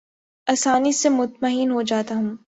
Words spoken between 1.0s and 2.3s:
سے مطمئن ہو جاتا